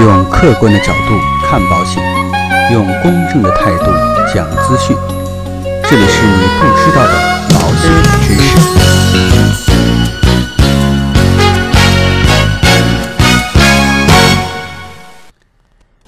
[0.00, 2.00] 用客观的角度看保险，
[2.72, 3.86] 用公正的态度
[4.32, 4.96] 讲资讯。
[5.90, 7.12] 这里是你不知道的
[7.52, 7.90] 保险
[8.22, 8.48] 知识。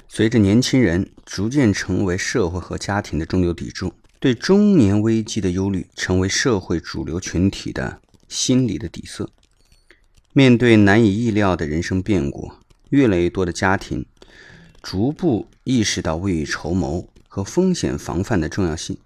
[0.09, 7.99] 随着年轻人逐渐成为社会和家庭的中流砥柱，对中年危机的忧虑成为社会主流群体的
[8.29, 9.31] 心理的底色。
[10.33, 12.53] 面对难以意料的人生变故，
[12.91, 14.07] 越来越多的家庭
[14.81, 18.99] 逐步意识到未雨绸缪和风险防范的重要性。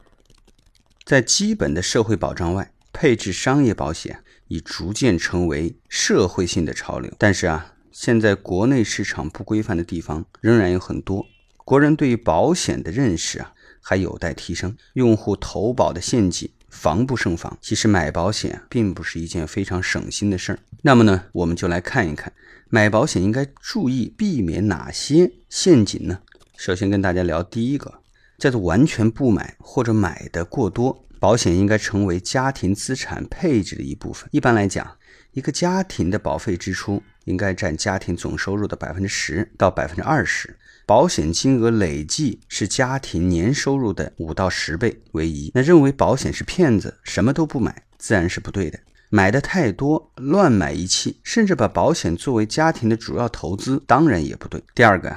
[1.05, 7.13] 在基本的社会保障外，配置商业保险已逐渐成为社会性的潮流。
[7.19, 11.27] 但是啊，现在国内市场不规范的地方仍然有很多，
[11.65, 17.57] 国人对于保险的认识啊还有待提升，用户投保的陷阱防不胜防。
[17.61, 20.59] 其实买保险并不是一件非常省心的事儿。
[20.83, 22.33] 那么呢，我们就来看一看。
[22.69, 26.19] 买保险应该注意避免哪些陷阱呢？
[26.57, 28.01] 首先跟大家聊第一个，
[28.39, 31.07] 叫做完全不买或者买的过多。
[31.21, 34.29] 保险应该成为家庭资产配置的一部分。
[34.33, 34.97] 一般来讲，
[35.33, 45.51] 一个家庭的保费支出应该占家庭总收入的百分之十到百分之二十，保险金额累计是家庭年收入的五到十倍为宜。
[45.55, 48.79] 那认为保险是骗子，什么都不买，自然是不对的。
[49.11, 54.61] 买的太多，乱买一气，甚至把保险作为家庭的主要投资，当然也不对。
[54.75, 55.17] 第二个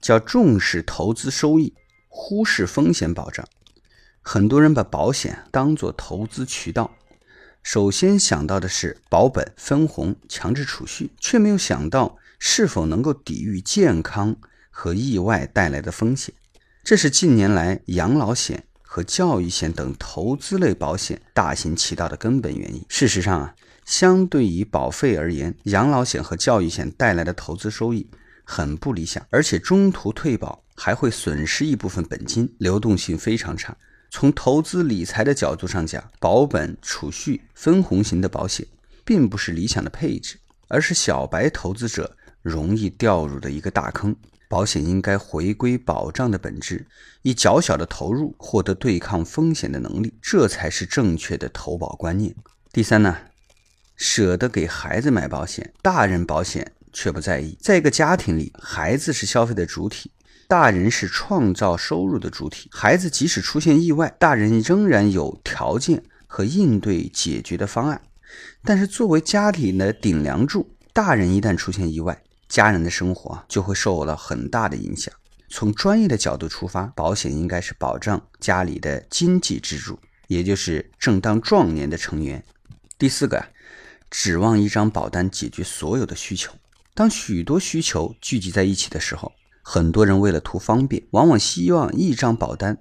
[0.00, 1.72] 叫重视投资收益，
[2.08, 3.46] 忽视风险保障。
[4.20, 6.94] 很多人把保险当做投资渠道，
[7.62, 14.36] 首先想到的是保本、分红、强制储蓄，却没有想到是否能够抵御健康
[14.70, 16.34] 和意外带来的风险。
[16.82, 18.64] 这是近年来养老险。
[18.90, 22.82] 和教育险等投资类保险大行其道的根本原因。
[22.88, 28.08] 事实上啊，相对于保费而言，养老险和教育险带来的投资收益
[28.44, 33.76] 很不理想，而且中途退保还会损失一部分本金，流动性非常差。
[34.10, 38.66] 从投资理财的角度上讲，保本、储蓄、分红型的保险
[39.04, 40.38] 并不是理想的配置，
[40.68, 44.16] 而是小白投资者容易掉入的一个大坑。
[44.48, 46.86] 保险应该回归保障的本质，
[47.20, 52.34] 以较小的投入获得对抗风险的能力，这才是正确的投保观念。
[52.72, 53.14] 第三呢，
[53.94, 57.58] 舍得给孩子买保险，大人保险却不在意。
[57.60, 60.10] 在一个家庭里，孩子是消费的主体，
[60.48, 62.70] 大人是创造收入的主体。
[62.72, 68.00] 孩子即使出现意外，大人仍然有条件和应对解决的方案。
[68.64, 75.12] 但是作为家里的顶梁柱，大人一旦出现意外，家人的生活就会受了很大的影响。
[75.50, 79.98] 从专业的角度出发，保险应该是保障家里的经济支柱，
[80.28, 82.42] 也就是正当壮年的成员。
[82.96, 83.44] 第四个，
[84.10, 86.54] 指望一张保单解决所有的需求。
[86.94, 89.30] 当许多需求聚集在一起的时候，
[89.70, 92.78] 很多人为了图方便，往往希望一张保单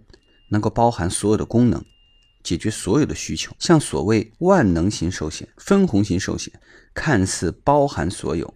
[0.47, 1.83] 能够包含所有的功能，
[2.41, 3.53] 解决所有的需求。
[3.59, 6.53] 像所谓万能型寿险、分红型寿险，
[6.93, 8.53] 看似包含所有。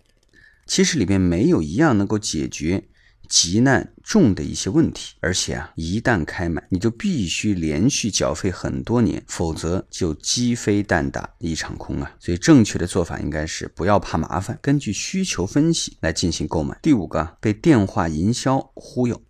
[0.66, 2.86] 其实里面没有一样能够解决
[3.31, 12.12] 急难重的一些问题，而且啊，一旦开买，你就必须连续缴费很多年，否则就鸡飞蛋打一场空啊！
[12.19, 16.78] 所以正确的做法应该是不要怕麻烦，根据需求分析来进行购买。
[16.81, 19.22] 第五个，被电话营销忽悠，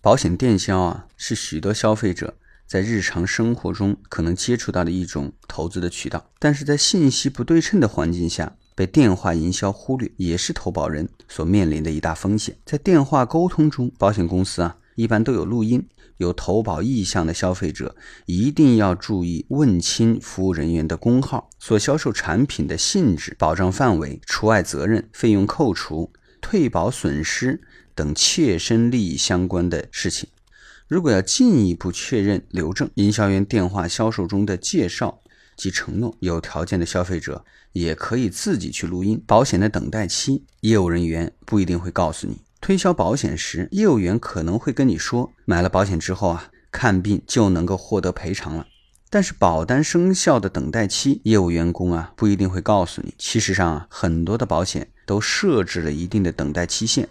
[0.00, 8.56] 保险电销啊，是许多消费者在日常生活中可能接触到的一种投资的渠道，但是在信息不对称的环境下。
[8.78, 12.56] 被电话营销忽略，也是投保人所面临的一大风险。
[12.64, 15.84] 在电话沟通中，保险公司啊一般都有录音，
[16.18, 17.96] 有投保意向的消费者
[18.26, 27.60] 一定要注意问清服务人员的工号、所销售产品的性质、保障范围、除外责任、费用扣除、退保损失
[27.96, 30.28] 等切身利益相关的事情。
[30.86, 35.20] 如果要进一步确认留证，营销员电话销售中的介绍。
[35.58, 39.22] 及承诺，有条件的消费者也可以自己去录音。
[39.26, 42.38] 保险的等待期，业务人员不一定会告诉你。
[42.60, 48.66] 推销保险时，业务员可能会跟你说，买了保险之后啊，看病就能够获得赔偿了。
[49.10, 53.14] 但是保单生效的等待期，业务员工啊不一定会告诉你。
[53.18, 57.08] 其实上啊，很多的保险都设置了一定的等待期限。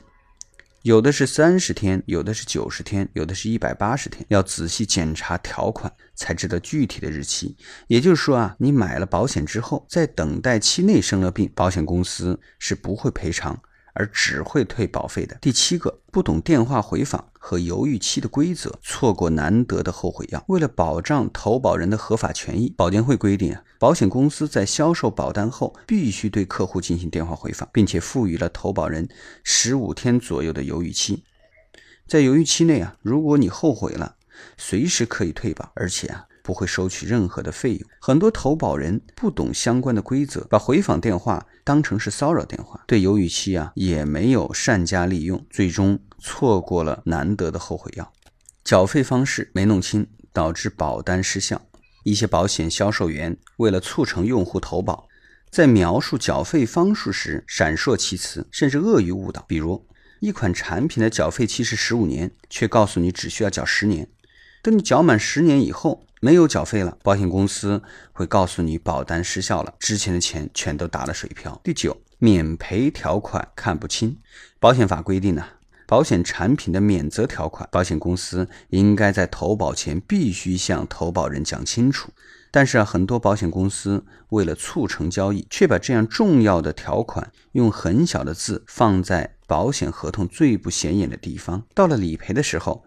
[0.87, 7.57] 有的是三十天，有的是九十天，有的是一百八十天，要仔细检查条款才知道具体的日期。
[7.87, 13.61] 也就是说啊，你买了保险之后，在等待期内生了病，保险公司是不会赔偿，
[13.97, 15.35] 而只会退保费的。
[15.41, 20.43] 第七个，不懂电话回访和犹豫期的规则，错过难得的后悔药。
[20.47, 29.09] 为了保障投保人的合法权益，保监会规定啊，保险公司在销售保单后，必须对客户进行电话回访，并且赋予了投保人
[29.43, 31.23] 十五天左右的犹豫期。
[32.07, 34.15] 在犹豫期内啊，如果你后悔了，
[34.57, 36.27] 随时可以退保，而且啊。
[36.47, 37.89] 不会收取任何的费用。
[37.99, 48.13] 很多投保人不懂相关的规则，把回访电话当成是骚扰电话，对犹豫期啊也没有善加利用，最终错过了难得的后悔药。
[48.63, 51.61] 缴费方式没弄清，导致保单失效。
[52.05, 55.09] 一些保险销售员为了促成用户投保，
[55.51, 59.43] 在描述缴费方式时闪烁其词，甚至恶意误导。
[59.49, 59.85] 比如，
[60.21, 64.07] 一款产品的缴费期是十五年，却告诉你只需要缴十年。
[64.63, 67.81] 等你缴满十年以后，没有缴费了，保险公司
[68.11, 71.59] 会告诉你保单失效了，之前的钱全都打了水漂。
[71.63, 74.17] 第九，免赔条款看不清。
[74.59, 75.45] 保险法规定呢，
[75.85, 82.11] 保险产品的免责条款，保险公司应该在投保前必须向投保人讲清楚。
[82.49, 91.63] 但是啊，很多保险公司为了促成交易，却把这样重要的条款用很小的字放在保险合同最不显眼的地方。
[91.75, 92.83] 到了理赔的时候。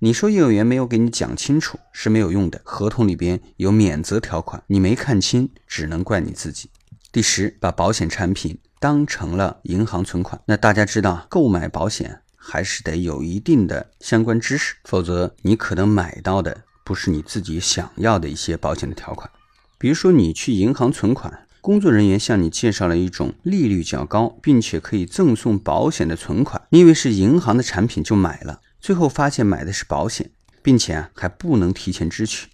[0.00, 6.68] 你说业务员没有给你讲清楚是没有用的，合同里边有免责条款，你没看清，只能怪你自己。
[7.12, 10.40] 第十，把保险产品当成了银行存款。
[10.46, 19.30] 那大家知道，购买保险还是得有一定的相关知识，否则你可能买到的不是你自己想要的一些保险的条款。
[19.78, 28.60] 比如说，你去银行存款，工作人员向你介绍了一种利率较高，并且可以赠送保险的存款，你以为是银行的产品就买了。
[28.84, 30.30] 最后发现买的是保险，
[30.62, 32.48] 并且啊还不能提前支取，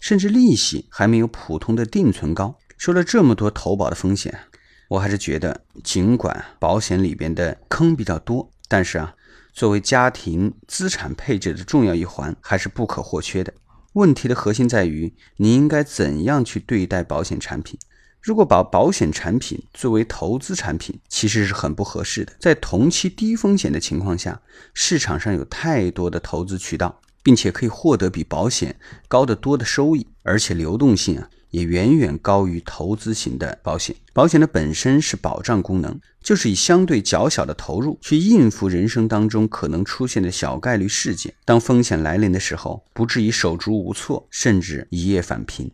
[0.00, 2.56] 甚至利息还没有普通的定存高。
[2.78, 4.40] 说了这么多投保的风险，
[4.88, 9.14] 我还是觉得，尽管保险里边的坑比较多，但是啊，
[9.52, 13.52] 作为家庭资产配置的重要一环，还是不可或缺的。
[13.92, 17.78] 问题的核心在于，你应该怎样去对待保险产品。
[18.22, 22.32] 如果把保险产品作为投资产品，其实是很不合适的。
[22.38, 24.42] 在同期低风险的情况下，
[24.74, 28.76] 市场上有太多的投资渠道，并且可以获得比保险
[29.08, 33.96] 高得多的收益，而且流动性啊也远远高于投资型的保险。
[34.12, 41.32] 保险的本身是保障功能，就是以相对较小的投入去应付人生当中可能出现的小概率事件。
[41.46, 45.70] 当风险来临的时候，不至于手足无措，甚至一夜返贫。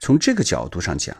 [0.00, 1.14] 从这个角度上讲。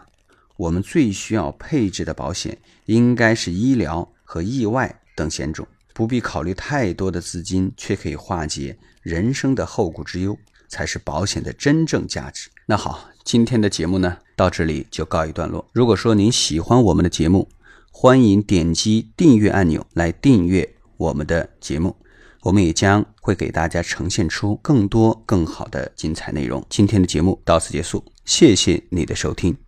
[0.56, 12.50] 我们最需要配置的保险应该是医疗和意外等险种，不必考虑太多的资金，却可以化解人生的后顾之忧，才是保险的真正价值。
[12.66, 15.66] 那好，今天的节目呢，到这里就告一段落。
[15.72, 17.48] 如果说您喜欢我们的节目，
[17.90, 21.96] 欢迎点击订阅按钮来订阅我们的节目，
[22.42, 26.64] 我们也将会给大家呈现出更多更好的精彩内容。
[26.68, 29.63] 今天的节目到此结束，谢谢你的收听。